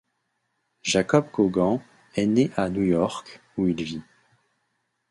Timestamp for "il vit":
3.67-4.01